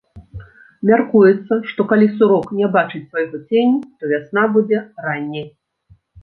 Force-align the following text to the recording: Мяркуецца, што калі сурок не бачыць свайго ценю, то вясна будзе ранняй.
Мяркуецца, 0.89 1.53
што 1.71 1.85
калі 1.91 2.07
сурок 2.15 2.45
не 2.61 2.67
бачыць 2.77 3.03
свайго 3.11 3.43
ценю, 3.51 3.77
то 3.97 4.03
вясна 4.15 4.43
будзе 4.57 4.83
ранняй. 5.07 5.47